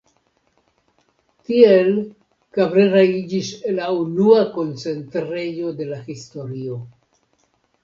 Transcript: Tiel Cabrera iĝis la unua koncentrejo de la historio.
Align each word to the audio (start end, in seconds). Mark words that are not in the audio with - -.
Tiel 1.49 1.89
Cabrera 2.59 3.03
iĝis 3.19 3.53
la 3.81 3.91
unua 3.99 4.41
koncentrejo 4.57 5.77
de 5.83 5.91
la 5.93 6.03
historio. 6.11 6.83